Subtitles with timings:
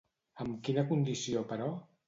[0.45, 1.73] Amb quina condició, però?